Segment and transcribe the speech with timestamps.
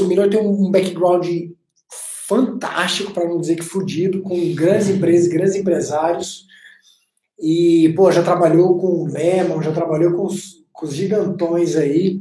[0.00, 1.26] O Minor tem um background
[2.26, 6.46] fantástico, para não dizer que fudido, com grandes empresas, grandes empresários.
[7.38, 12.20] E, pô, já trabalhou com o Lemon, já trabalhou com os, com os gigantões aí.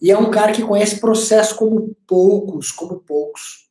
[0.00, 3.66] E é um cara que conhece processo como poucos, como poucos.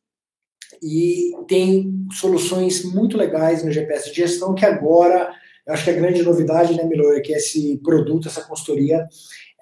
[0.82, 5.32] E tem soluções muito legais no GPS de gestão que agora,
[5.66, 9.06] eu acho que a grande novidade, né, Milor, é que esse produto, essa consultoria,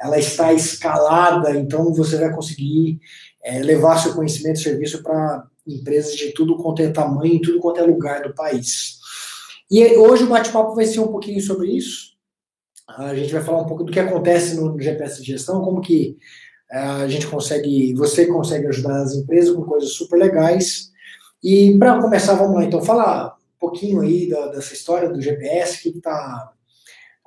[0.00, 2.98] ela está escalada, então você vai conseguir
[3.44, 7.78] é, levar seu conhecimento e serviço para empresas de tudo quanto é tamanho, tudo quanto
[7.78, 8.98] é lugar do país.
[9.70, 12.14] E hoje o bate-papo vai ser um pouquinho sobre isso.
[12.88, 16.16] A gente vai falar um pouco do que acontece no GPS de gestão, como que
[16.70, 20.90] é, a gente consegue, você consegue ajudar as empresas com coisas super legais.
[21.42, 25.82] E para começar, vamos lá, então, falar um pouquinho aí da, dessa história do GPS,
[25.82, 26.52] que tá,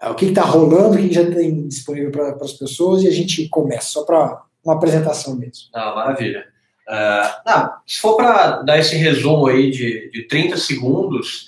[0.04, 3.48] o que está rolando, o que já tem disponível para as pessoas, e a gente
[3.50, 5.70] começa, só para uma apresentação mesmo.
[5.74, 6.46] Ah, maravilha.
[6.88, 11.48] Uh, não, se for para dar esse resumo aí de, de 30 segundos,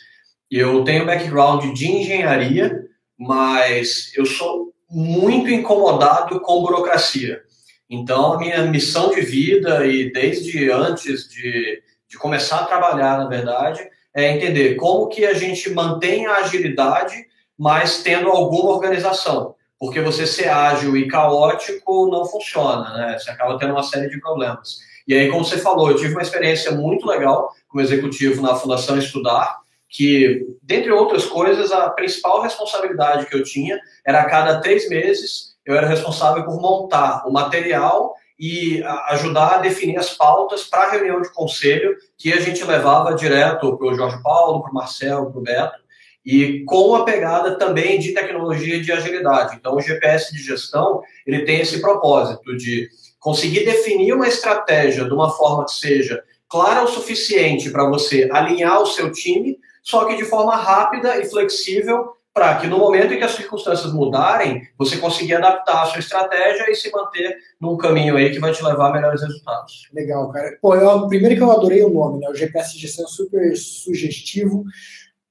[0.49, 2.85] eu tenho background de engenharia,
[3.17, 7.41] mas eu sou muito incomodado com burocracia.
[7.89, 13.27] Então, a minha missão de vida, e desde antes de, de começar a trabalhar, na
[13.27, 13.81] verdade,
[14.13, 17.15] é entender como que a gente mantém a agilidade,
[17.57, 19.55] mas tendo alguma organização.
[19.79, 23.17] Porque você ser ágil e caótico não funciona, né?
[23.17, 24.79] Você acaba tendo uma série de problemas.
[25.07, 28.97] E aí, como você falou, eu tive uma experiência muito legal como executivo na Fundação
[28.97, 29.57] Estudar,
[29.87, 35.49] que, dentre outras coisas, a principal responsabilidade que eu tinha era a cada três meses
[35.69, 40.91] eu era responsável por montar o material e ajudar a definir as pautas para a
[40.91, 45.29] reunião de conselho que a gente levava direto para o Jorge Paulo, para o Marcelo,
[45.29, 45.79] para o Beto,
[46.25, 49.55] e com a pegada também de tecnologia de agilidade.
[49.55, 52.89] Então, o GPS de gestão ele tem esse propósito de
[53.19, 58.81] conseguir definir uma estratégia de uma forma que seja clara o suficiente para você alinhar
[58.81, 63.17] o seu time, só que de forma rápida e flexível, para que no momento em
[63.17, 68.15] que as circunstâncias mudarem, você consiga adaptar a sua estratégia e se manter num caminho
[68.15, 69.89] aí que vai te levar a melhores resultados.
[69.93, 70.57] Legal, cara.
[70.61, 72.29] Pô, eu, primeiro que eu adorei o nome, né?
[72.29, 74.63] O GPS de gestão é super sugestivo,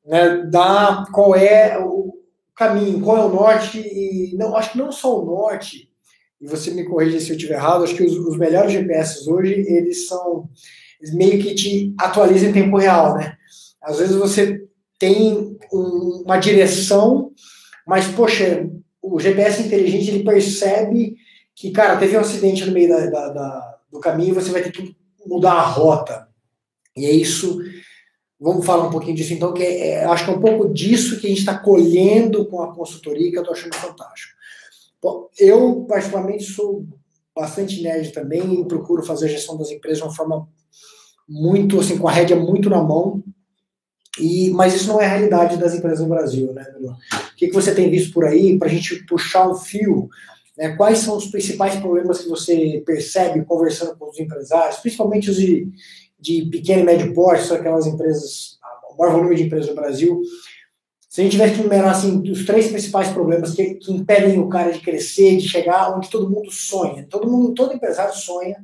[0.08, 0.42] né?
[0.50, 2.14] Dá qual é o
[2.56, 5.88] caminho, qual é o norte e não, acho que não só o norte,
[6.41, 9.52] e você me corrija se eu estiver errado, acho que os, os melhores GPS hoje,
[9.52, 10.48] eles são,
[11.00, 13.36] eles meio que te atualizam em tempo real, né?
[13.82, 14.64] Às vezes você
[14.98, 17.32] tem um, uma direção,
[17.86, 18.69] mas, poxa,
[19.00, 21.16] o GPS inteligente, ele percebe
[21.54, 24.70] que, cara, teve um acidente no meio da, da, da, do caminho, você vai ter
[24.70, 24.96] que
[25.26, 26.28] mudar a rota.
[26.96, 27.58] E é isso,
[28.41, 31.19] vamos falar um pouquinho disso então, que é, é, acho que é um pouco disso
[31.21, 34.38] que a gente está colhendo com a consultoria, que eu estou achando fantástico.
[35.03, 36.87] Bom, eu, particularmente, sou
[37.34, 40.49] bastante nerd também e procuro fazer a gestão das empresas de uma forma
[41.28, 43.22] muito, assim, com a rédea muito na mão.
[44.19, 47.55] E, mas isso não é a realidade das empresas no Brasil, né, O que, que
[47.55, 50.09] você tem visto por aí para a gente puxar um fio?
[50.56, 55.37] Né, quais são os principais problemas que você percebe conversando com os empresários, principalmente os
[55.37, 55.69] de,
[56.19, 58.59] de pequeno e médio porte, são aquelas empresas,
[58.91, 60.21] o maior volume de empresas no Brasil,
[61.09, 64.49] se a gente tivesse que numerar assim, os três principais problemas que, que, impedem o
[64.49, 68.56] cara de crescer, de chegar onde todo mundo sonha, todo mundo, todo empresário sonha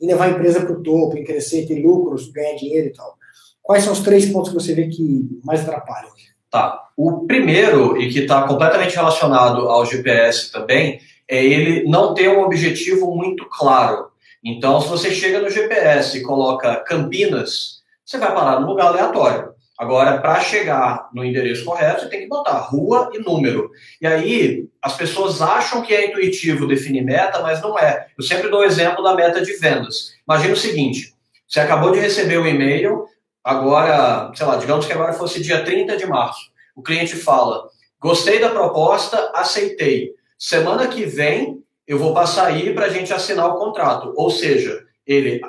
[0.00, 3.16] em levar a empresa para o topo, em crescer, ter lucros, ganhar dinheiro e tal.
[3.62, 6.10] Quais são os três pontos que você vê que mais atrapalham?
[6.50, 6.88] Tá.
[6.96, 12.42] O primeiro, e que está completamente relacionado ao GPS também, é ele não ter um
[12.42, 14.08] objetivo muito claro.
[14.44, 19.54] Então, se você chega no GPS e coloca Campinas, você vai parar num lugar aleatório.
[19.78, 23.70] Agora, para chegar no endereço correto, você tem que botar rua e número.
[24.00, 28.06] E aí, as pessoas acham que é intuitivo definir meta, mas não é.
[28.16, 30.12] Eu sempre dou o exemplo da meta de vendas.
[30.28, 31.14] Imagina o seguinte:
[31.48, 33.06] você acabou de receber um e-mail,
[33.42, 36.52] agora, sei lá, digamos que agora fosse dia 30 de março.
[36.76, 37.68] O cliente fala:
[37.98, 40.12] gostei da proposta, aceitei.
[40.38, 44.12] Semana que vem, eu vou passar aí para a gente assinar o contrato.
[44.16, 45.40] Ou seja, ele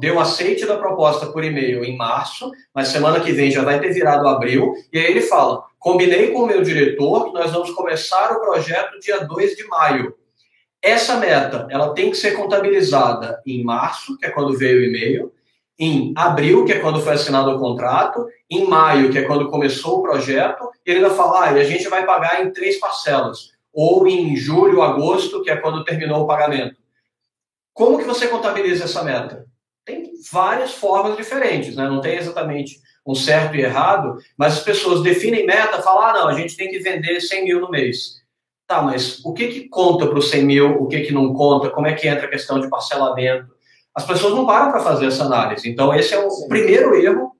[0.00, 3.92] deu aceite da proposta por e-mail em março, mas semana que vem já vai ter
[3.92, 8.32] virado abril, e aí ele fala: combinei com o meu diretor que nós vamos começar
[8.32, 10.14] o projeto dia 2 de maio.
[10.82, 15.32] Essa meta, ela tem que ser contabilizada em março, que é quando veio o e-mail,
[15.78, 19.98] em abril, que é quando foi assinado o contrato, em maio, que é quando começou
[19.98, 23.52] o projeto, e ele vai falar, ah, e a gente vai pagar em três parcelas,
[23.76, 26.76] ou em julho, agosto, que é quando terminou o pagamento.
[27.74, 29.44] Como que você contabiliza essa meta?
[29.84, 31.86] Tem várias formas diferentes, né?
[31.86, 36.28] não tem exatamente um certo e errado, mas as pessoas definem meta, falam, ah, não,
[36.28, 38.16] a gente tem que vender 100 mil no mês.
[38.66, 41.70] Tá, mas o que, que conta para os 100 mil, o que, que não conta,
[41.70, 43.54] como é que entra a questão de parcelamento?
[43.96, 45.66] as pessoas não param para fazer essa análise.
[45.70, 46.48] Então, esse é o Sim.
[46.48, 47.32] primeiro erro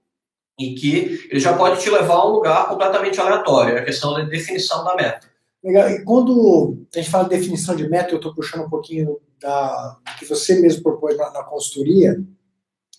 [0.59, 4.15] em que ele já pode te levar a um lugar completamente aleatório, é a questão
[4.15, 5.29] da definição da meta.
[5.67, 5.91] Legal.
[5.91, 9.97] E quando a gente fala de definição de meta, eu estou puxando um pouquinho da
[10.17, 12.23] que você mesmo propôs na, na consultoria,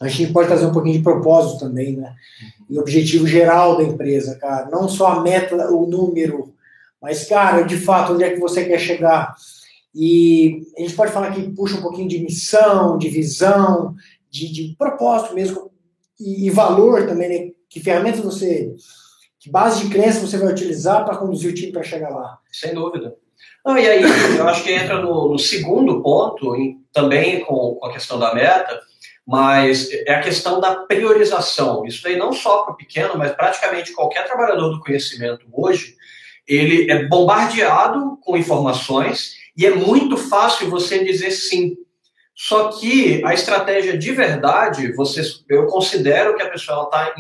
[0.02, 2.10] a gente pode trazer um pouquinho de propósito também, né?
[2.10, 2.66] Uhum.
[2.70, 4.70] E objetivo geral da empresa, cara.
[4.70, 6.54] Não só a meta, o número,
[7.02, 9.34] mas, cara, de fato, onde é que você quer chegar?
[9.96, 13.96] E a gente pode falar que puxa um pouquinho de missão, de visão,
[14.30, 15.72] de, de propósito mesmo,
[16.20, 17.52] e, e valor também, né?
[17.70, 18.76] Que ferramentas você
[19.40, 22.40] que base de crença você vai utilizar para conduzir o time para chegar lá?
[22.52, 23.16] Sem dúvida.
[23.66, 24.02] Não, e aí,
[24.38, 28.34] eu acho que entra no, no segundo ponto, em, também com, com, a questão da
[28.34, 28.80] meta,
[29.26, 31.86] mas é a questão da priorização.
[31.86, 35.96] Isso aí não só para o pequeno, mas praticamente qualquer trabalhador do conhecimento hoje,
[36.48, 41.76] ele é bombardeado com informações e é muito fácil você dizer sim
[42.40, 47.16] só que a estratégia de verdade, você, eu considero que a pessoa está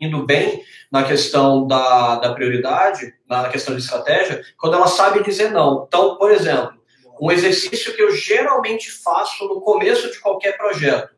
[0.00, 5.52] indo bem na questão da, da prioridade, na questão de estratégia, quando ela sabe dizer
[5.52, 5.84] não.
[5.86, 6.72] Então, por exemplo,
[7.20, 11.14] um exercício que eu geralmente faço no começo de qualquer projeto.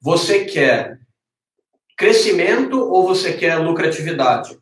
[0.00, 1.00] Você quer
[1.96, 4.56] crescimento ou você quer lucratividade?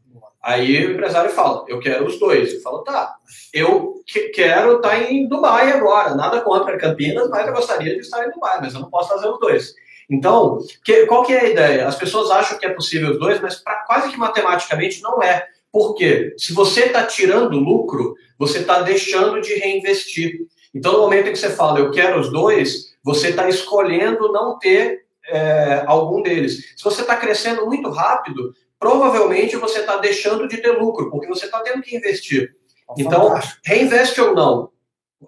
[0.48, 2.54] Aí o empresário fala, eu quero os dois.
[2.54, 3.16] Eu falo, tá,
[3.52, 3.96] eu
[4.34, 8.30] quero estar tá em Dubai agora, nada contra Campinas, mas eu gostaria de estar em
[8.30, 9.74] Dubai, mas eu não posso fazer os dois.
[10.08, 11.86] Então, que, qual que é a ideia?
[11.86, 15.46] As pessoas acham que é possível os dois, mas pra, quase que matematicamente não é.
[15.70, 16.34] Por quê?
[16.38, 20.46] Se você está tirando lucro, você está deixando de reinvestir.
[20.74, 24.58] Então, no momento em que você fala, eu quero os dois, você está escolhendo não
[24.58, 26.72] ter é, algum deles.
[26.74, 31.46] Se você está crescendo muito rápido, provavelmente você está deixando de ter lucro, porque você
[31.46, 32.50] está tendo que investir.
[32.96, 34.70] Então, reinveste ou não.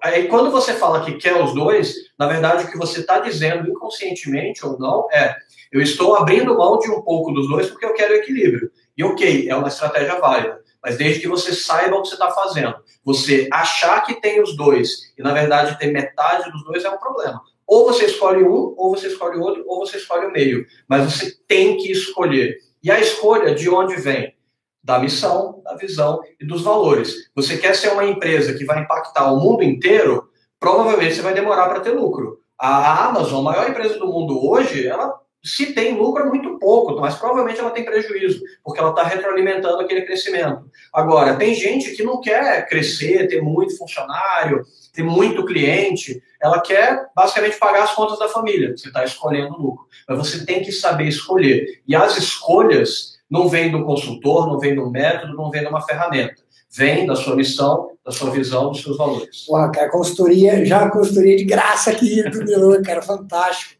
[0.01, 3.69] Aí, quando você fala que quer os dois, na verdade, o que você está dizendo,
[3.69, 5.35] inconscientemente ou não, é:
[5.73, 8.71] eu estou abrindo mão de um pouco dos dois porque eu quero equilíbrio.
[8.97, 12.31] E ok, é uma estratégia válida, mas desde que você saiba o que você está
[12.31, 12.77] fazendo.
[13.05, 16.99] Você achar que tem os dois e, na verdade, ter metade dos dois é um
[16.99, 17.41] problema.
[17.67, 20.67] Ou você escolhe um, ou você escolhe outro, ou você escolhe o meio.
[20.89, 22.59] Mas você tem que escolher.
[22.83, 24.35] E a escolha de onde vem?
[24.83, 27.31] Da missão, da visão e dos valores.
[27.35, 30.31] Você quer ser uma empresa que vai impactar o mundo inteiro?
[30.59, 32.41] Provavelmente você vai demorar para ter lucro.
[32.59, 37.01] A Amazon, a maior empresa do mundo hoje, ela se tem lucro é muito pouco,
[37.01, 40.65] mas provavelmente ela tem prejuízo, porque ela está retroalimentando aquele crescimento.
[40.93, 47.07] Agora, tem gente que não quer crescer, ter muito funcionário, ter muito cliente, ela quer
[47.15, 48.77] basicamente pagar as contas da família.
[48.77, 49.87] Você está escolhendo lucro.
[50.09, 51.81] Mas você tem que saber escolher.
[51.87, 55.81] E as escolhas não vêm do consultor, não vêm do método, não vêm de uma
[55.81, 56.43] ferramenta.
[56.73, 59.45] Vem da sua missão, da sua visão, dos seus valores.
[59.47, 63.80] Porra, cara, consultoria, já consultoria de graça aqui do Milão, cara, fantástico.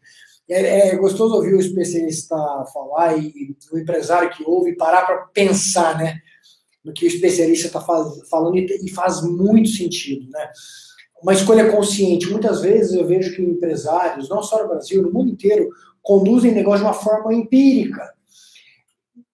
[0.51, 2.35] É, é, gostoso ouvir o especialista
[2.73, 6.19] falar e o empresário que ouve parar para pensar, né?
[6.83, 10.49] No que o especialista está falando e faz muito sentido, né?
[11.21, 12.29] uma escolha consciente.
[12.29, 15.69] Muitas vezes eu vejo que empresários, não só no Brasil, no mundo inteiro,
[16.01, 18.11] conduzem negócio de uma forma empírica,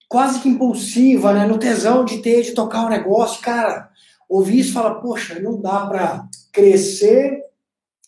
[0.08, 1.46] quase que impulsiva, né?
[1.46, 3.40] no tesão de ter, de tocar o um negócio.
[3.40, 3.90] Cara,
[4.28, 7.42] ouvir isso fala, poxa, não dá para crescer,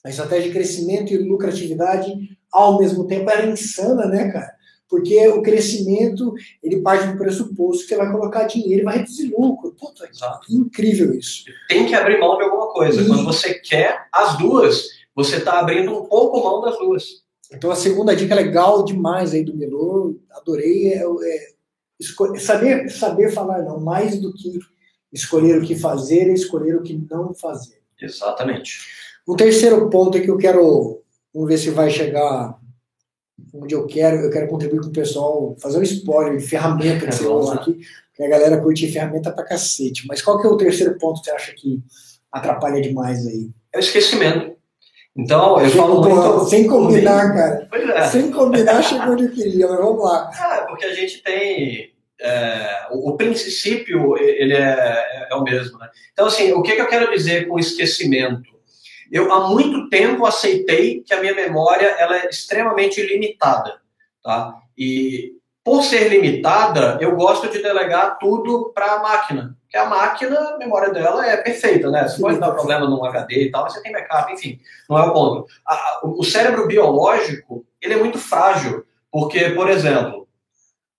[0.05, 2.13] a estratégia de crescimento e lucratividade
[2.53, 4.53] ao mesmo tempo era insana, né, cara?
[4.89, 9.33] Porque o crescimento, ele parte do pressuposto que você vai colocar dinheiro e vai reduzir
[9.37, 9.73] lucro.
[9.79, 10.47] Puta, Exato.
[10.51, 11.45] incrível isso.
[11.69, 13.01] Tem que abrir mão de alguma coisa.
[13.01, 13.07] E...
[13.07, 17.05] Quando você quer as duas, você está abrindo um pouco mão das duas.
[17.53, 23.63] Então a segunda dica legal demais aí do Melô, adorei, é, é saber, saber falar
[23.63, 24.59] não, mais do que
[25.13, 27.81] escolher o que fazer, é escolher o que não fazer.
[28.01, 28.79] Exatamente.
[29.27, 31.03] O terceiro ponto é que eu quero,
[31.35, 32.59] vamos ver se vai chegar
[33.55, 37.15] onde eu quero, eu quero contribuir com o pessoal, fazer um spoiler de ferramenta que
[37.15, 37.81] você usa aqui,
[38.15, 40.07] que a galera curte ferramenta pra cacete.
[40.07, 41.83] Mas qual que é o terceiro ponto que você acha que
[42.31, 43.51] atrapalha demais aí?
[43.73, 44.57] É o esquecimento.
[45.17, 46.45] Então, eu sem, falo muito...
[46.49, 47.69] Sem combinar, cara.
[47.95, 48.07] É.
[48.07, 50.31] Sem combinar, chegou onde eu queria, mas vamos lá.
[50.33, 51.91] É, porque a gente tem...
[52.23, 55.89] É, o, o, princípio, ele é, é, o mesmo, né?
[56.13, 58.60] Então, assim, o que, que eu quero dizer com esquecimento?
[59.11, 63.81] Eu há muito tempo aceitei que a minha memória ela é extremamente limitada,
[64.23, 64.55] tá?
[64.79, 65.33] E
[65.65, 70.59] por ser limitada, eu gosto de delegar tudo para a máquina, porque a máquina, a
[70.59, 72.09] memória dela é perfeita, né?
[72.09, 75.13] Você pode dar problema num HD e tal, você tem backup, enfim, não é o
[75.13, 75.47] ponto.
[75.67, 80.27] A, o cérebro biológico, ele é muito frágil, porque, por exemplo,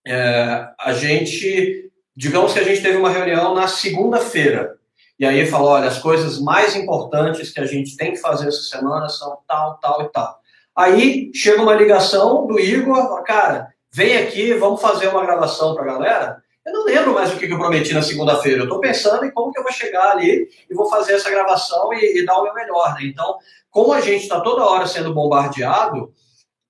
[0.05, 4.77] é, a gente, digamos que a gente teve uma reunião na segunda-feira,
[5.21, 8.63] e aí falou, olha, as coisas mais importantes que a gente tem que fazer essa
[8.63, 10.39] semana são tal, tal e tal.
[10.75, 15.93] Aí chega uma ligação do Igor, cara, vem aqui, vamos fazer uma gravação para a
[15.93, 16.43] galera.
[16.65, 18.61] Eu não lembro mais o que eu prometi na segunda-feira.
[18.61, 21.93] Eu estou pensando em como que eu vou chegar ali e vou fazer essa gravação
[21.93, 22.95] e, e dar o meu melhor.
[22.95, 23.01] Né?
[23.03, 23.37] Então,
[23.69, 26.11] como a gente está toda hora sendo bombardeado,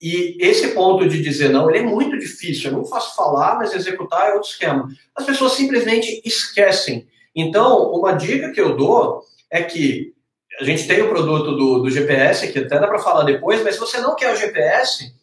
[0.01, 2.69] e esse ponto de dizer não, ele é muito difícil.
[2.69, 4.89] É muito fácil falar, mas executar é outro esquema.
[5.15, 7.07] As pessoas simplesmente esquecem.
[7.35, 10.13] Então, uma dica que eu dou é que
[10.59, 13.75] a gente tem o produto do, do GPS, que até dá para falar depois, mas
[13.75, 15.13] se você não quer o GPS,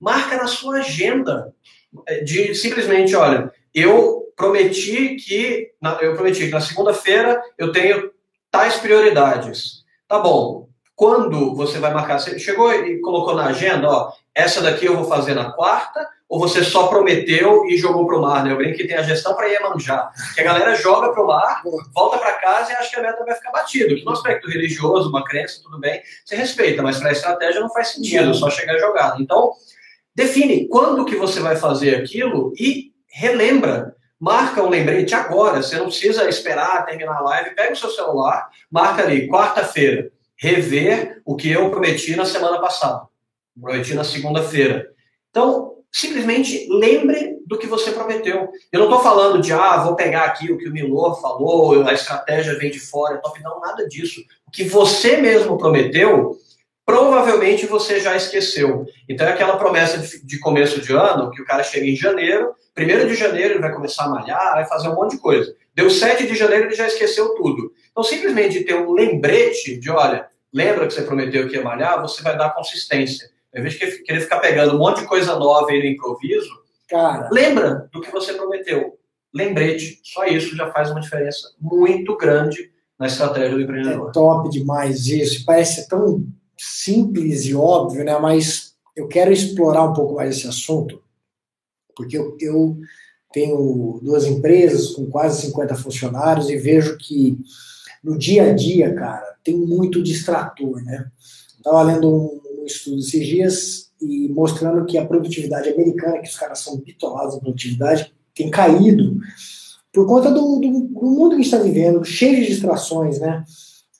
[0.00, 1.54] marca na sua agenda
[2.24, 5.70] de simplesmente, olha, eu prometi que
[6.00, 8.10] eu prometi que na segunda-feira eu tenho
[8.50, 9.84] tais prioridades.
[10.06, 10.68] Tá bom.
[10.94, 12.18] Quando você vai marcar?
[12.18, 16.38] Você chegou e colocou na agenda, ó, essa daqui eu vou fazer na quarta, ou
[16.38, 18.52] você só prometeu e jogou para o mar, né?
[18.52, 21.62] Eu brinco que tem a gestão para Iemanjá, que a galera joga para o mar,
[21.94, 23.94] volta para casa e acha que a meta vai ficar batida.
[23.94, 27.70] Que no aspecto religioso, uma crença, tudo bem, você respeita, mas para a estratégia não
[27.70, 29.22] faz sentido, só chegar jogado.
[29.22, 29.52] Então,
[30.14, 33.96] define quando que você vai fazer aquilo e relembra.
[34.20, 38.50] Marca um lembrete agora, você não precisa esperar terminar a live, pega o seu celular,
[38.68, 43.06] marca ali, quarta-feira, rever o que eu prometi na semana passada.
[43.58, 44.90] Prometi na segunda-feira.
[45.30, 48.48] Então, simplesmente lembre do que você prometeu.
[48.70, 51.94] Eu não estou falando de, ah, vou pegar aqui o que o Milor falou, a
[51.94, 54.20] estratégia vem de fora, é top, não, nada disso.
[54.46, 56.36] O que você mesmo prometeu,
[56.84, 58.86] provavelmente você já esqueceu.
[59.08, 63.08] Então é aquela promessa de, começo de ano, que o cara chega em janeiro, primeiro
[63.08, 65.54] de janeiro ele vai começar a malhar, vai fazer um monte de coisa.
[65.74, 67.72] Deu 7 de janeiro, ele já esqueceu tudo.
[67.90, 72.22] Então, simplesmente ter um lembrete de, olha, lembra que você prometeu que ia malhar, você
[72.22, 73.30] vai dar consistência.
[73.54, 76.50] Em vez de querer ficar pegando um monte de coisa nova aí no improviso,
[76.88, 77.28] Cara.
[77.32, 78.98] lembra do que você prometeu.
[79.34, 84.08] Lembrete, só isso já faz uma diferença muito grande na estratégia do empreendedor.
[84.08, 85.44] É top demais isso.
[85.44, 86.26] Parece tão
[86.56, 88.18] simples e óbvio, né?
[88.18, 91.02] Mas eu quero explorar um pouco mais esse assunto,
[91.94, 92.76] porque eu, eu
[93.32, 97.38] tenho duas empresas com quase 50 funcionários e vejo que
[98.02, 101.10] no dia a dia, cara, tem muito distrator, né?
[101.56, 106.60] Estava lendo um, estudo esses dias e mostrando que a produtividade americana, que os caras
[106.60, 109.18] são bitolados em produtividade, tem caído
[109.92, 113.44] por conta do, do, do mundo que está vivendo, cheio de distrações, né?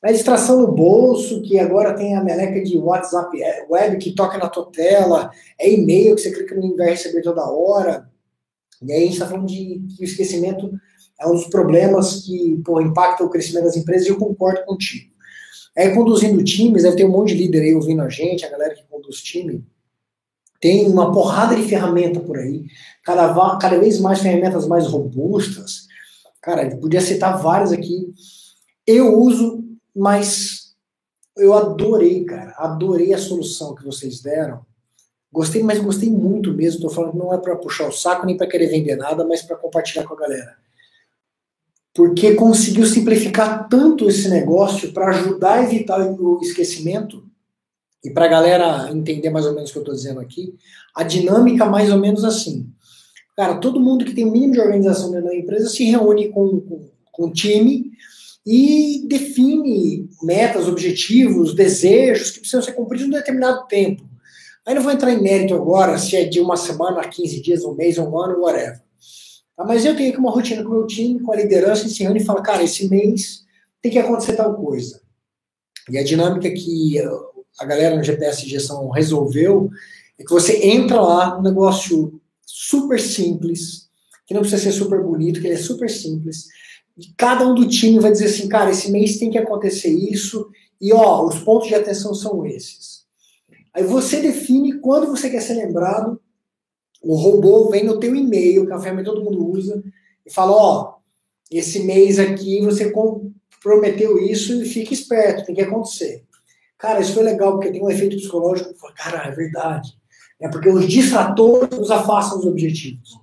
[0.01, 4.39] A distração no bolso, que agora tem a meleca de WhatsApp é, web que toca
[4.39, 8.09] na tua tela, é e-mail que você clica no vai receber toda hora.
[8.81, 10.71] E aí a gente está falando de que o esquecimento
[11.21, 15.13] é um dos problemas que pô, impacta o crescimento das empresas e eu concordo contigo.
[15.79, 18.75] É, conduzindo times, deve ter um monte de líder aí ouvindo a gente, a galera
[18.75, 19.65] que conduz time.
[20.61, 22.65] Tem uma porrada de ferramenta por aí,
[23.05, 25.87] cada, cada vez mais ferramentas mais robustas.
[26.43, 28.13] Cara, podia citar várias aqui.
[28.85, 30.75] Eu uso, mas
[31.37, 32.57] eu adorei, cara.
[32.59, 34.67] Adorei a solução que vocês deram.
[35.31, 36.81] Gostei, mas gostei muito mesmo.
[36.81, 39.55] Tô falando não é para puxar o saco nem para querer vender nada, mas para
[39.55, 40.57] compartilhar com a galera
[41.99, 47.25] porque conseguiu simplificar tanto esse negócio para ajudar a evitar o esquecimento
[48.05, 50.55] e para a galera entender mais ou menos o que eu estou dizendo aqui,
[50.95, 52.69] a dinâmica mais ou menos assim.
[53.37, 56.61] Cara, todo mundo que tem o mínimo de organização dentro da empresa se reúne com,
[56.61, 57.91] com, com o time
[58.47, 64.09] e define metas, objetivos, desejos que precisam ser cumpridos em um determinado tempo.
[64.65, 67.75] Aí não vou entrar em mérito agora se é de uma semana, 15 dias, um
[67.75, 68.87] mês, um ano, whatever.
[69.59, 72.17] Ah, mas eu tenho aqui uma rotina com o meu time, com a liderança, ensinando
[72.17, 73.45] e fala, cara, esse mês
[73.83, 75.03] tem que acontecer tal coisa.
[75.91, 76.97] E a dinâmica que
[77.59, 79.69] a galera no GPS gestão resolveu
[80.17, 83.89] é que você entra lá num negócio super simples,
[84.27, 86.47] que não precisa ser super bonito, que ele é super simples.
[86.97, 90.49] E cada um do time vai dizer assim, cara, esse mês tem que acontecer isso,
[90.81, 93.05] e ó, os pontos de atenção são esses.
[93.75, 96.21] Aí você define quando você quer ser lembrado
[97.03, 99.83] o robô vem no teu e-mail, que é a ferramenta que todo mundo usa,
[100.27, 100.95] e fala, ó,
[101.51, 102.93] esse mês aqui você
[103.63, 106.25] prometeu isso e fica esperto, tem que acontecer.
[106.77, 108.73] Cara, isso foi legal, porque tem um efeito psicológico.
[108.95, 109.99] Cara, é verdade.
[110.41, 113.19] É porque os distratores nos afastam dos objetivos.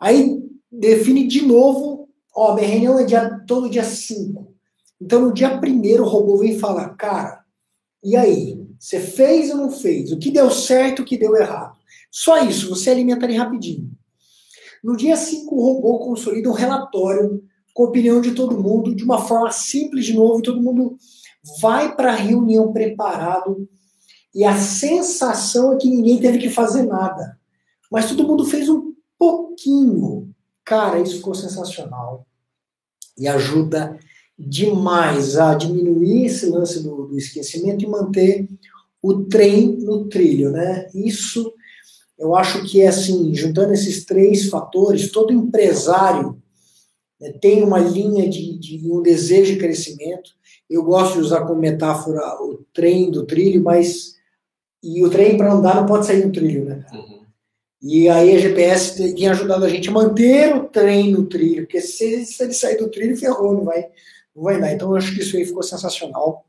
[0.00, 4.52] Aí define de novo, ó, minha reunião é dia, todo dia 5.
[5.00, 7.44] Então no dia primeiro o robô vem falar, cara,
[8.02, 8.64] e aí?
[8.78, 10.12] Você fez ou não fez?
[10.12, 11.76] O que deu certo, o que deu errado?
[12.10, 13.90] Só isso, você alimenta ali rapidinho.
[14.82, 19.02] No dia 5, o robô consolida um relatório com a opinião de todo mundo, de
[19.02, 20.96] uma forma simples de novo, todo mundo
[21.60, 23.68] vai para a reunião preparado
[24.34, 27.38] e a sensação é que ninguém teve que fazer nada.
[27.90, 30.34] Mas todo mundo fez um pouquinho.
[30.64, 32.26] Cara, isso ficou sensacional.
[33.16, 33.98] E ajuda
[34.36, 38.48] demais a diminuir esse lance do, do esquecimento e manter
[39.00, 40.88] o trem no trilho, né?
[40.92, 41.52] Isso
[42.18, 46.40] eu acho que é assim, juntando esses três fatores, todo empresário
[47.20, 50.30] né, tem uma linha de, de, um desejo de crescimento.
[50.68, 54.14] Eu gosto de usar como metáfora o trem do trilho, mas
[54.82, 56.84] e o trem para andar não pode sair do trilho, né?
[56.92, 57.24] Uhum.
[57.82, 61.80] E aí a GPS tem ajudado a gente a manter o trem no trilho, porque
[61.80, 63.88] se, se ele sair do trilho, ferrou, não vai,
[64.34, 64.72] não vai dar.
[64.72, 66.46] Então eu acho que isso aí ficou sensacional.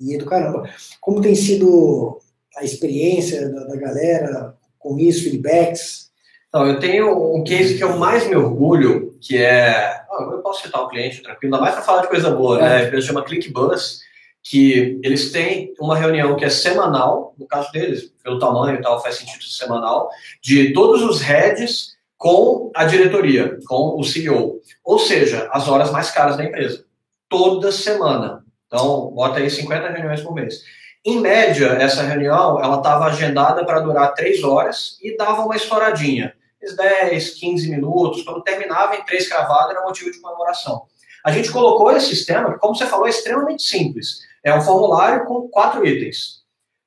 [0.00, 0.68] E do caramba.
[1.00, 2.18] Como tem sido
[2.56, 6.10] a experiência da, da galera com isso, feedbacks?
[6.48, 10.02] Então, eu tenho um case que eu mais me orgulho, que é.
[10.10, 12.66] eu posso citar o cliente tranquilo, ainda mais para falar de coisa boa, né?
[12.66, 12.82] é.
[12.82, 12.88] né?
[12.88, 14.00] Ele chama ClickBus,
[14.42, 19.00] que eles têm uma reunião que é semanal, no caso deles, pelo tamanho e tal,
[19.00, 20.10] faz sentido semanal,
[20.42, 24.60] de todos os heads com a diretoria, com o CEO.
[24.84, 26.84] Ou seja, as horas mais caras da empresa.
[27.28, 28.44] Toda semana.
[28.66, 30.62] Então, bota aí 50 reuniões por mês.
[31.04, 36.32] Em média, essa reunião ela estava agendada para durar três horas e dava uma estouradinha.
[36.76, 40.86] 10, 15 minutos, quando terminava em três cravadas, era motivo de comemoração.
[41.24, 44.20] A gente colocou esse sistema, como você falou, é extremamente simples.
[44.44, 46.42] É um formulário com quatro itens.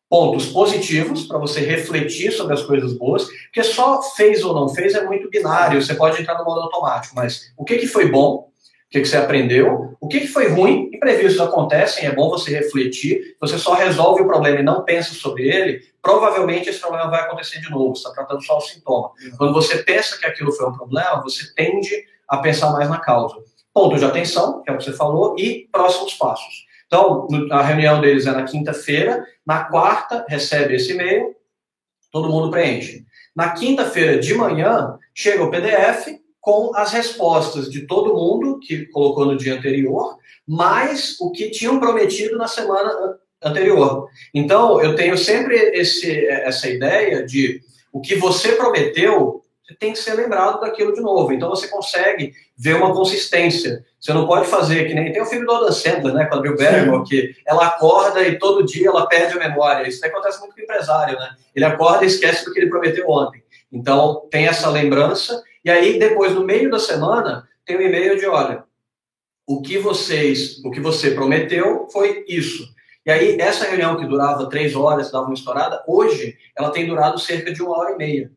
[0.09, 4.93] Pontos positivos, para você refletir sobre as coisas boas, porque só fez ou não fez
[4.93, 8.49] é muito binário, você pode entrar no modo automático, mas o que, que foi bom,
[8.95, 13.35] que, que você aprendeu, o que, que foi ruim, imprevistos acontecem, é bom você refletir,
[13.41, 17.59] você só resolve o problema e não pensa sobre ele, provavelmente esse problema vai acontecer
[17.59, 19.11] de novo, você está tratando só o sintoma.
[19.21, 19.37] Uhum.
[19.37, 21.91] Quando você pensa que aquilo foi um problema, você tende
[22.27, 23.35] a pensar mais na causa.
[23.73, 26.65] Ponto de atenção, que é o que você falou, e próximos passos.
[26.87, 31.35] Então, a reunião deles é na quinta-feira, na quarta recebe esse e-mail,
[32.11, 33.03] todo mundo preenche.
[33.35, 36.07] Na quinta-feira de manhã, chega o PDF,
[36.45, 41.79] com as respostas de todo mundo que colocou no dia anterior, mais o que tinham
[41.79, 44.07] prometido na semana anterior.
[44.31, 47.61] Então, eu tenho sempre esse, essa ideia de
[47.91, 51.33] o que você prometeu, você tem que ser lembrado daquilo de novo.
[51.33, 53.83] Então, você consegue ver uma consistência.
[53.99, 56.41] Você não pode fazer que nem tem o filme do Adam Sandler, né, com a
[56.41, 59.87] Bill Barrymore, que ela acorda e todo dia ela perde a memória.
[59.87, 61.31] Isso acontece muito com o empresário, né?
[61.55, 63.41] Ele acorda e esquece do que ele prometeu ontem.
[63.73, 68.27] Então, tem essa lembrança e aí, depois, no meio da semana, tem um e-mail de,
[68.27, 68.63] olha,
[69.47, 72.69] o que vocês, o que você prometeu foi isso.
[73.03, 77.17] E aí, essa reunião que durava três horas, dava uma estourada, hoje ela tem durado
[77.17, 78.31] cerca de uma hora e meia.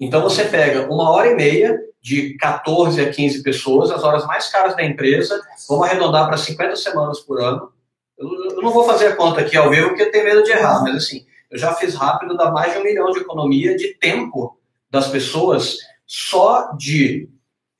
[0.00, 4.48] Então, você pega uma hora e meia de 14 a 15 pessoas, as horas mais
[4.48, 7.72] caras da empresa, vamos arredondar para 50 semanas por ano.
[8.18, 10.82] Eu não vou fazer a conta aqui ao vivo porque eu tenho medo de errar,
[10.82, 14.58] mas assim, eu já fiz rápido, dá mais de um milhão de economia de tempo
[14.90, 17.28] das pessoas só de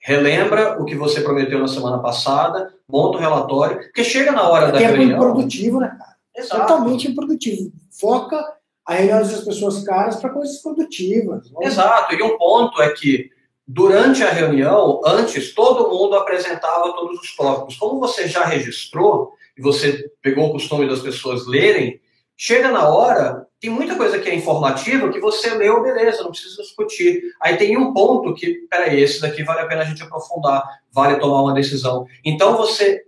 [0.00, 4.68] relembra o que você prometeu na semana passada, monta o relatório, porque chega na hora
[4.68, 5.10] é da é reunião...
[5.10, 6.16] É improdutivo, né, cara?
[6.36, 6.60] Exato.
[6.60, 7.72] Totalmente improdutivo.
[7.90, 8.42] Foca
[8.84, 11.50] a reunião das pessoas caras para coisas produtivas.
[11.60, 12.14] Exato.
[12.14, 13.30] E um ponto é que
[13.66, 17.76] durante a reunião, antes, todo mundo apresentava todos os tópicos.
[17.76, 22.00] Como você já registrou e você pegou o costume das pessoas lerem,
[22.36, 26.60] chega na hora, tem muita coisa que é informativa que você leu, beleza, não precisa
[26.60, 27.22] discutir.
[27.40, 31.20] Aí tem um ponto que, peraí, esse daqui vale a pena a gente aprofundar, vale
[31.20, 32.04] tomar uma decisão.
[32.24, 33.04] Então você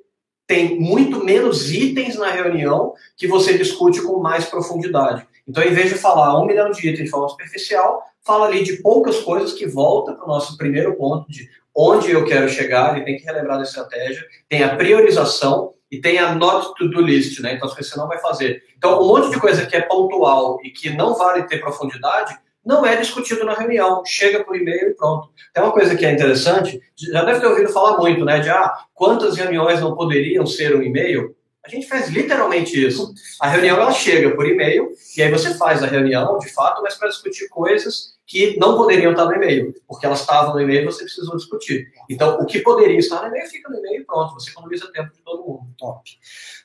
[0.46, 5.26] tem muito menos itens na reunião que você discute com mais profundidade.
[5.48, 8.74] Então, em vez de falar um milhão de itens de forma superficial, fala ali de
[8.74, 13.04] poucas coisas que volta para o nosso primeiro ponto de onde eu quero chegar, e
[13.04, 17.40] tem que relembrar da estratégia, tem a priorização, e tem a not to do list,
[17.40, 17.54] né?
[17.54, 18.64] Então, você não vai fazer.
[18.76, 22.84] Então, um monte de coisa que é pontual e que não vale ter profundidade, não
[22.84, 24.02] é discutido na reunião.
[24.04, 25.28] Chega por e-mail e pronto.
[25.52, 28.40] Tem uma coisa que é interessante, já deve ter ouvido falar muito, né?
[28.40, 31.36] De ah, quantas reuniões não poderiam ser um e-mail?
[31.64, 33.14] A gente faz literalmente isso.
[33.40, 36.94] A reunião ela chega por e-mail e aí você faz a reunião, de fato, mas
[36.94, 40.84] para discutir coisas que não poderiam estar no e-mail, porque elas estavam no e-mail e
[40.84, 41.86] você precisou discutir.
[42.10, 45.12] Então, o que poderia estar no e-mail fica no e-mail e pronto, você economiza tempo
[45.14, 45.66] de todo mundo.
[45.78, 46.10] Top.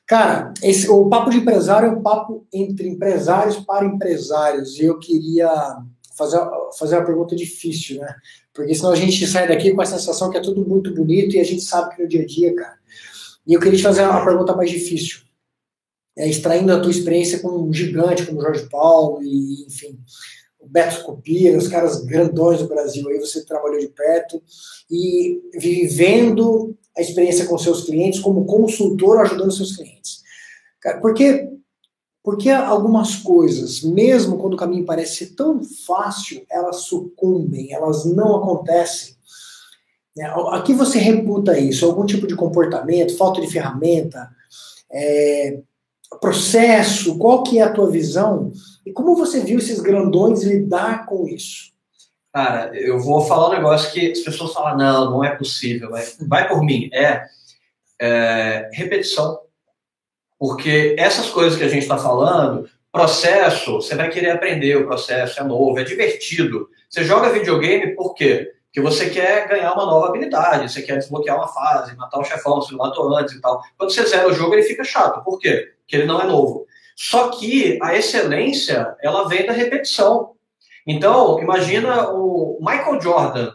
[0.06, 5.00] Cara, esse, o papo de empresário é um papo entre empresários para empresários e eu
[5.00, 5.50] queria
[6.18, 6.40] fazer,
[6.78, 8.16] fazer uma pergunta difícil, né?
[8.54, 11.40] Porque senão a gente sai daqui com a sensação que é tudo muito bonito e
[11.40, 12.79] a gente sabe que no dia a dia, cara,
[13.50, 15.22] e eu queria te fazer uma pergunta mais difícil.
[16.16, 20.00] É, extraindo a tua experiência com um gigante como Jorge Paulo e, enfim,
[20.60, 24.40] o Beto Copira, os caras grandões do Brasil, aí você trabalhou de perto,
[24.92, 30.22] e vivendo a experiência com seus clientes como consultor ajudando seus clientes.
[31.02, 31.50] Porque,
[32.24, 38.36] porque algumas coisas, mesmo quando o caminho parece ser tão fácil, elas sucumbem, elas não
[38.36, 39.16] acontecem
[40.18, 41.86] a que você reputa isso?
[41.86, 44.30] Algum tipo de comportamento, falta de ferramenta,
[44.92, 45.60] é,
[46.20, 47.18] processo?
[47.18, 48.52] Qual que é a tua visão?
[48.86, 51.70] E como você viu esses grandões lidar com isso?
[52.34, 56.06] Cara, eu vou falar um negócio que as pessoas falam, não, não é possível, vai,
[56.28, 56.90] vai por mim.
[56.94, 57.26] É,
[58.00, 59.40] é repetição.
[60.38, 65.40] Porque essas coisas que a gente está falando, processo, você vai querer aprender o processo,
[65.40, 66.70] é novo, é divertido.
[66.90, 68.52] Você joga videogame por quê?
[68.80, 72.56] Porque você quer ganhar uma nova habilidade, você quer desbloquear uma fase, matar o chefão,
[72.56, 73.62] você matou antes e tal.
[73.78, 75.22] Quando você zera o jogo, ele fica chato.
[75.24, 75.74] Por quê?
[75.82, 76.66] Porque ele não é novo.
[76.96, 80.32] Só que a excelência, ela vem da repetição.
[80.88, 83.54] Então, imagina o Michael Jordan.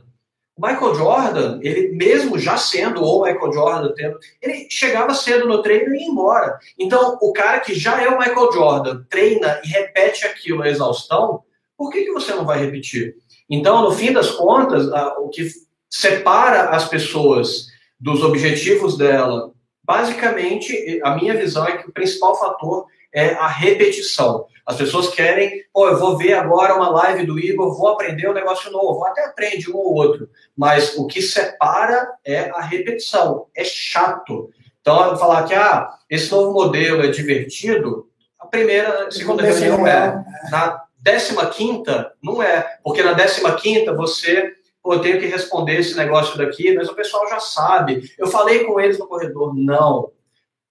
[0.56, 3.94] O Michael Jordan, ele mesmo já sendo o Michael Jordan,
[4.42, 6.58] ele chegava cedo no treino e ia embora.
[6.78, 11.42] Então, o cara que já é o Michael Jordan, treina e repete aquilo a exaustão,
[11.76, 13.16] por que, que você não vai repetir?
[13.48, 14.86] Então, no fim das contas,
[15.18, 15.48] o que
[15.90, 17.66] separa as pessoas
[18.00, 19.52] dos objetivos dela,
[19.82, 24.46] basicamente, a minha visão é que o principal fator é a repetição.
[24.66, 28.34] As pessoas querem, pô, eu vou ver agora uma live do Igor, vou aprender um
[28.34, 33.46] negócio novo, até aprende um ou outro, mas o que separa é a repetição.
[33.54, 34.50] É chato.
[34.80, 38.08] Então, falar que ah, esse novo modelo é divertido,
[38.40, 40.24] a primeira, a segunda reunião é.
[40.50, 45.78] Na décima quinta, não é, porque na décima quinta você pô, eu tenho que responder
[45.78, 48.10] esse negócio daqui, mas o pessoal já sabe.
[48.18, 50.10] Eu falei com eles no corredor, não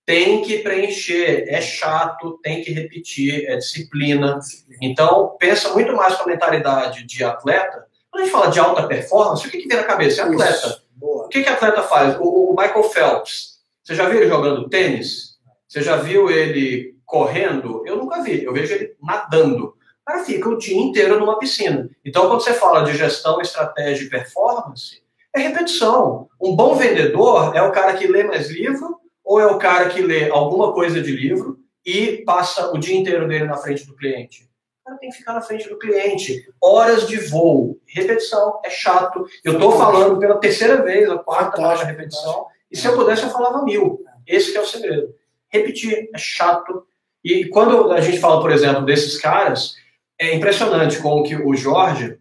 [0.06, 4.40] tem que preencher, é chato, tem que repetir, é disciplina.
[4.82, 7.86] Então, pensa muito mais com a mentalidade de atleta.
[8.12, 10.22] Quando a gente fala de alta performance, o que, que vem na cabeça?
[10.22, 10.82] É atleta.
[11.00, 12.18] O que, que atleta faz?
[12.20, 15.38] O, o, Michael Phelps, você já viu ele jogando tênis?
[15.68, 17.84] Você já viu ele correndo?
[17.86, 19.76] Eu nunca vi, eu vejo ele nadando.
[20.04, 21.90] O cara fica o dia inteiro numa piscina.
[22.04, 25.02] Então, quando você fala de gestão, estratégia e performance,
[25.34, 26.28] é repetição.
[26.42, 30.02] Um bom vendedor é o cara que lê mais livro ou é o cara que
[30.02, 34.44] lê alguma coisa de livro e passa o dia inteiro dele na frente do cliente?
[34.82, 36.46] O cara tem que ficar na frente do cliente.
[36.62, 37.80] Horas de voo.
[37.88, 39.26] Repetição é chato.
[39.42, 42.48] Eu estou falando pela terceira vez, a quarta baixa repetição.
[42.70, 44.04] E se eu pudesse, eu falava mil.
[44.28, 45.16] Esse é o segredo.
[45.48, 46.86] Repetir é chato.
[47.24, 49.76] E quando a gente fala, por exemplo, desses caras,
[50.24, 52.18] é impressionante como que o Jorge,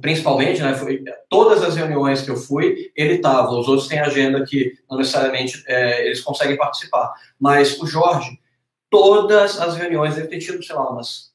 [0.00, 3.50] principalmente, né, foi, todas as reuniões que eu fui, ele estava.
[3.50, 7.12] Os outros têm agenda que não necessariamente é, eles conseguem participar.
[7.38, 8.38] Mas o Jorge,
[8.90, 11.30] todas as reuniões, deve ter tido, sei lá, umas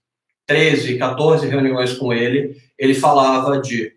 [0.47, 3.93] 13, 14 reuniões com ele, ele falava de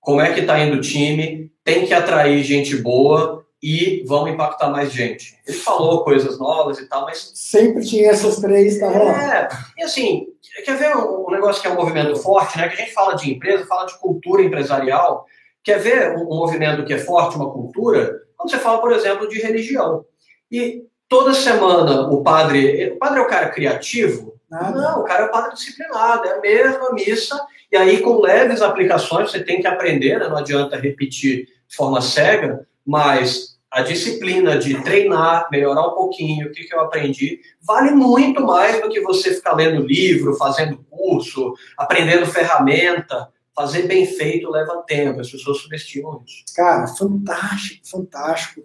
[0.00, 4.70] como é que está indo o time, tem que atrair gente boa e vão impactar
[4.70, 5.38] mais gente.
[5.46, 7.30] Ele falou coisas novas e tal, mas...
[7.34, 9.18] Sempre tinha essas três, tá rolando.
[9.18, 9.48] É,
[9.78, 10.26] e assim,
[10.64, 12.68] quer ver um negócio que é um movimento forte, né?
[12.68, 15.24] Que a gente fala de empresa, fala de cultura empresarial.
[15.62, 18.20] Quer ver um movimento que é forte, uma cultura?
[18.36, 20.04] Quando você fala, por exemplo, de religião.
[20.50, 22.90] E toda semana o padre.
[22.90, 24.34] O padre é o cara criativo?
[24.50, 24.80] Nada.
[24.80, 27.40] Não, o cara é o padre disciplinado, é a mesma missa.
[27.70, 30.28] E aí, com leves aplicações, você tem que aprender, né?
[30.28, 36.52] não adianta repetir de forma cega, mas a disciplina de treinar, melhorar um pouquinho, o
[36.52, 41.54] que, que eu aprendi, vale muito mais do que você ficar lendo livro, fazendo curso,
[41.76, 43.28] aprendendo ferramenta.
[43.54, 46.42] Fazer bem feito leva tempo, as pessoas subestimam isso.
[46.56, 48.62] Cara, fantástico, fantástico,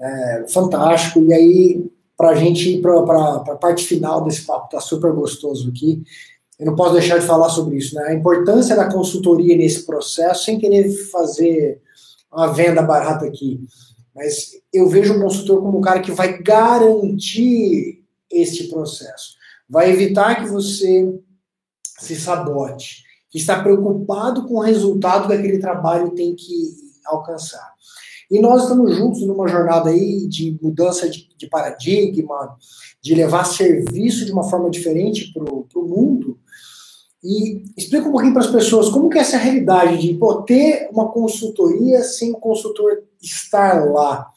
[0.00, 1.24] é, fantástico.
[1.24, 5.68] E aí, para a gente ir para a parte final desse papo, tá super gostoso
[5.68, 6.02] aqui.
[6.60, 8.04] Eu não posso deixar de falar sobre isso, né?
[8.04, 11.80] A importância da consultoria nesse processo, sem querer fazer
[12.32, 13.60] uma venda barata aqui.
[14.14, 19.34] Mas eu vejo o consultor como um cara que vai garantir este processo.
[19.68, 21.12] Vai evitar que você
[21.98, 26.74] se sabote, que está preocupado com o resultado que aquele trabalho tem que
[27.06, 27.74] alcançar.
[28.30, 32.56] E nós estamos juntos numa jornada aí de mudança de, de paradigma,
[33.02, 36.38] de levar serviço de uma forma diferente para o mundo.
[37.22, 40.88] E explica um pouquinho para as pessoas como que é essa realidade de pô, ter
[40.90, 44.30] uma consultoria sem o consultor estar lá.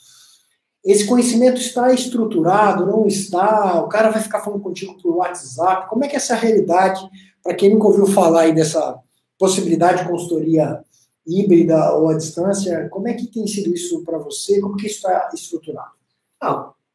[0.84, 3.82] Esse conhecimento está estruturado, não está?
[3.82, 5.90] O cara vai ficar falando contigo por WhatsApp.
[5.90, 7.02] Como é que é essa realidade,
[7.42, 9.00] para quem nunca ouviu falar aí dessa
[9.40, 10.84] possibilidade de consultoria
[11.26, 14.60] híbrida ou à distância, como é que tem sido isso para você?
[14.60, 15.92] Como que isso está estruturado?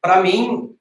[0.03, 0.75] Para mim,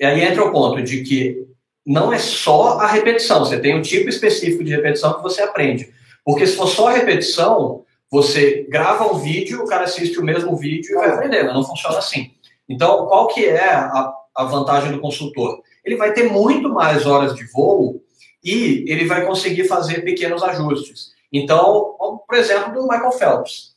[0.00, 1.48] aí entra o ponto de que
[1.86, 5.94] não é só a repetição, você tem um tipo específico de repetição que você aprende.
[6.24, 10.56] Porque se for só a repetição, você grava um vídeo, o cara assiste o mesmo
[10.56, 12.32] vídeo e vai aprender, mas não funciona assim.
[12.68, 15.62] Então, qual que é a, a vantagem do consultor?
[15.84, 18.02] Ele vai ter muito mais horas de voo
[18.42, 21.12] e ele vai conseguir fazer pequenos ajustes.
[21.32, 21.94] Então,
[22.26, 23.76] por exemplo, do Michael Phelps.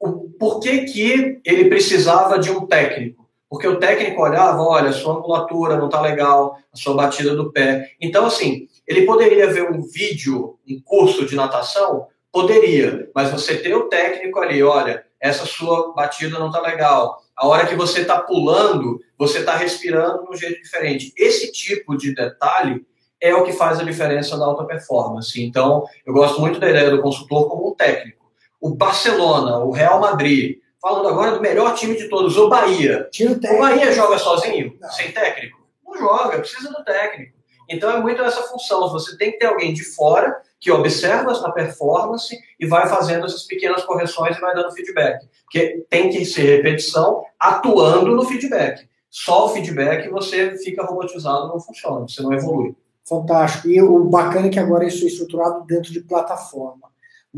[0.00, 3.27] O, por que, que ele precisava de um técnico?
[3.48, 7.50] Porque o técnico olhava, olha, a sua angulatura não está legal, a sua batida do
[7.50, 7.92] pé.
[8.00, 12.06] Então, assim, ele poderia ver um vídeo, um curso de natação?
[12.30, 17.22] Poderia, mas você ter o técnico ali, olha, essa sua batida não está legal.
[17.34, 21.12] A hora que você está pulando, você está respirando de um jeito diferente.
[21.16, 22.84] Esse tipo de detalhe
[23.20, 25.42] é o que faz a diferença da alta performance.
[25.42, 28.26] Então, eu gosto muito da ideia do consultor como um técnico.
[28.60, 33.08] O Barcelona, o Real Madrid, falando agora do melhor time de todos, o Bahia.
[33.20, 34.90] O Bahia joga sozinho, não.
[34.90, 35.58] sem técnico?
[35.86, 37.36] Não joga, precisa do técnico.
[37.68, 38.88] Então é muito essa função.
[38.90, 43.44] Você tem que ter alguém de fora que observa a performance e vai fazendo essas
[43.44, 45.26] pequenas correções e vai dando feedback.
[45.44, 48.88] Porque tem que ser repetição atuando no feedback.
[49.10, 52.74] Só o feedback você fica robotizado, não funciona, você não evolui.
[53.06, 53.68] Fantástico.
[53.68, 56.88] E o bacana é que agora isso é estruturado dentro de plataforma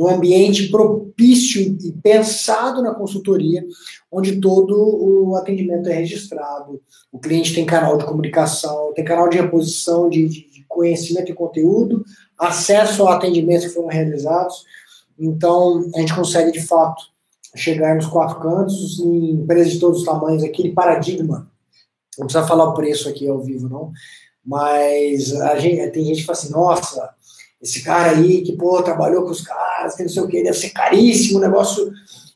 [0.01, 3.63] num ambiente propício e pensado na consultoria,
[4.11, 6.81] onde todo o atendimento é registrado,
[7.13, 12.03] o cliente tem canal de comunicação, tem canal de reposição de, de conhecimento e conteúdo,
[12.39, 14.65] acesso a atendimentos que foram realizados.
[15.19, 17.03] Então, a gente consegue, de fato,
[17.55, 21.47] chegar nos quatro cantos, em empresas de todos os tamanhos, aquele paradigma.
[22.19, 23.93] Não precisa falar o preço aqui ao vivo, não.
[24.43, 27.20] Mas a gente, tem gente que fala assim, nossa,
[27.61, 30.57] esse cara aí que, pô, trabalhou com os caras, que não sei o que, deve
[30.57, 31.93] ser caríssimo, o negócio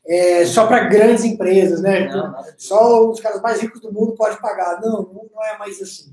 [0.07, 2.09] é, só para grandes empresas, né?
[2.09, 4.81] Não, só os caras mais ricos do mundo podem pagar.
[4.81, 6.13] Não, não é mais assim.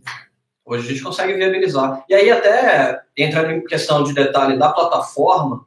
[0.66, 2.06] Hoje a gente consegue viabilizar.
[2.08, 5.66] E aí, até entrando em questão de detalhe da plataforma,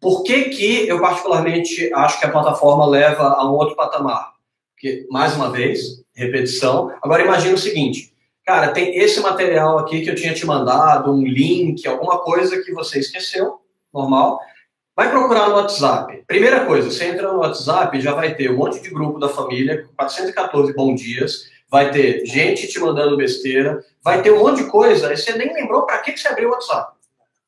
[0.00, 4.32] por que, que eu particularmente acho que a plataforma leva a um outro patamar?
[4.72, 6.94] Porque, mais uma vez, repetição.
[7.02, 8.07] Agora imagine o seguinte:
[8.48, 12.72] cara, tem esse material aqui que eu tinha te mandado, um link, alguma coisa que
[12.72, 13.60] você esqueceu,
[13.92, 14.40] normal.
[14.96, 16.24] Vai procurar no WhatsApp.
[16.26, 19.86] Primeira coisa, você entra no WhatsApp, já vai ter um monte de grupo da família,
[19.94, 25.10] 414 bom dias, vai ter gente te mandando besteira, vai ter um monte de coisa,
[25.10, 26.94] aí você nem lembrou para que, que você abriu o WhatsApp.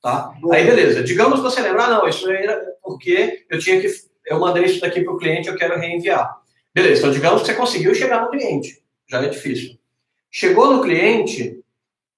[0.03, 0.35] Tá?
[0.53, 3.89] Aí beleza, digamos que você lembrar, ah, não, isso era porque eu tinha que,
[4.27, 6.31] eu mandei isso daqui para o cliente, eu quero reenviar.
[6.75, 9.80] Beleza, então digamos que você conseguiu chegar no cliente, já é difícil.
[10.31, 11.61] Chegou no cliente,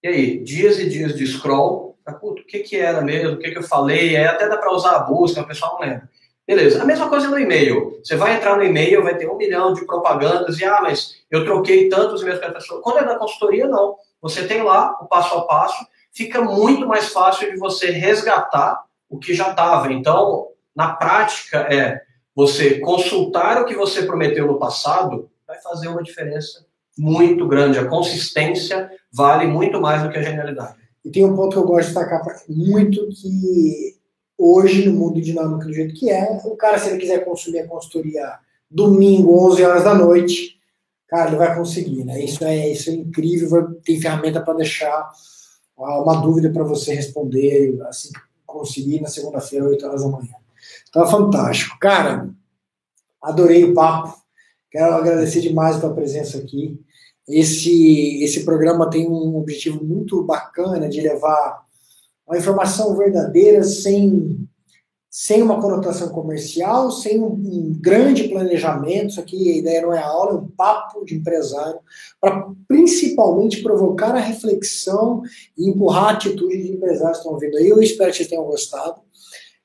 [0.03, 3.51] e aí, dias e dias de scroll, tá, o que, que era mesmo, o que,
[3.51, 6.11] que eu falei, é, até dá para usar a busca, o pessoal não lembra.
[6.47, 8.01] Beleza, a mesma coisa no e-mail.
[8.03, 11.45] Você vai entrar no e-mail, vai ter um milhão de propagandas, e ah, mas eu
[11.45, 12.83] troquei tantos e-mails com a pessoa.
[12.83, 13.97] Quando é da consultoria, não.
[14.21, 19.19] Você tem lá o passo a passo, fica muito mais fácil de você resgatar o
[19.19, 19.93] que já estava.
[19.93, 22.03] Então, na prática, é
[22.35, 26.67] você consultar o que você prometeu no passado, vai fazer uma diferença
[26.99, 27.79] muito grande.
[27.79, 30.77] A consistência vale muito mais do que a genialidade.
[31.05, 33.97] E tem um ponto que eu gosto de destacar muito que
[34.39, 37.69] hoje, no mundo dinâmico do jeito que é, o cara, se ele quiser consumir a
[37.69, 38.39] consultoria
[38.71, 40.57] domingo, 11 horas da noite,
[41.09, 42.23] cara, ele vai conseguir, né?
[42.25, 45.11] Isso é, isso é incrível, tem ferramenta para deixar
[45.77, 48.11] uma dúvida para você responder assim
[48.53, 50.35] conseguir na segunda-feira, 8 horas da manhã.
[50.89, 51.79] Então é fantástico.
[51.79, 52.29] Cara,
[53.23, 54.22] adorei o papo.
[54.73, 56.81] Quero agradecer demais a tua presença aqui.
[57.29, 61.63] Esse, esse programa tem um objetivo muito bacana de levar
[62.27, 64.49] uma informação verdadeira sem,
[65.11, 69.11] sem uma conotação comercial, sem um, um grande planejamento.
[69.11, 71.79] Isso aqui, a ideia não é aula, é um papo de empresário,
[72.19, 75.21] para principalmente provocar a reflexão
[75.57, 77.69] e empurrar a atitude de empresários que estão vendo aí.
[77.69, 79.03] Eu espero que vocês tenham gostado.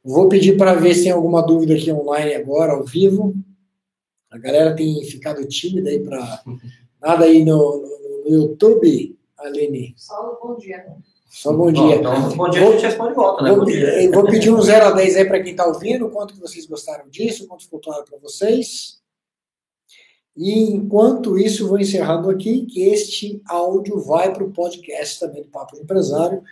[0.04, 3.34] Vou pedir para ver se tem alguma dúvida aqui online agora, ao vivo.
[4.30, 6.44] A galera tem ficado tímida aí para
[7.02, 9.94] nada aí no, no, no, YouTube, Aline.
[9.98, 10.86] Só um bom dia.
[11.30, 11.96] Só bom dia.
[11.96, 13.52] então, bom dia vou, a gente responde de volta, né?
[13.52, 16.66] Vou, vou pedir um 0 a 10 aí para quem está ouvindo, quanto que vocês
[16.66, 18.98] gostaram disso, quanto ficou claro para vocês.
[20.36, 25.50] E enquanto isso, vou encerrando aqui, que este áudio vai para o podcast também do
[25.50, 26.44] Papo de Empresário.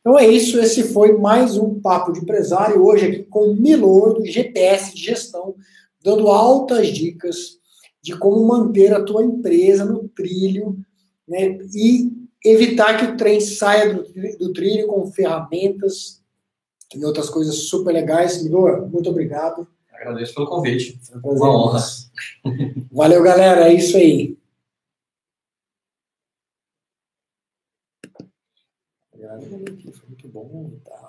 [0.00, 4.14] Então é isso, esse foi mais um Papo de Empresário, hoje aqui com o Milor,
[4.14, 5.54] do GPS de Gestão,
[6.02, 7.58] dando altas dicas
[8.02, 10.78] de como manter a tua empresa no trilho
[11.26, 12.10] né, e
[12.44, 14.02] evitar que o trem saia do,
[14.38, 16.20] do trilho com ferramentas
[16.94, 18.42] e outras coisas super legais.
[18.42, 19.66] Milor, muito obrigado.
[19.92, 20.98] Agradeço pelo convite.
[21.20, 21.80] Foi um Uma honra.
[22.90, 23.68] Valeu, galera.
[23.68, 24.36] É isso aí.
[29.12, 30.72] Foi muito bom.
[30.84, 31.01] Tá.